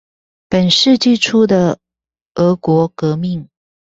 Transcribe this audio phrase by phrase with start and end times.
[0.49, 1.77] 本世紀初的
[2.33, 3.47] 俄國革命